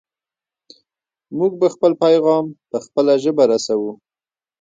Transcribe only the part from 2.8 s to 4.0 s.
خپله ژبه رسوو.